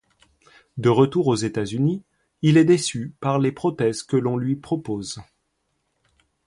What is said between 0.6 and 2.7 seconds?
De retour aux États-Unis, il est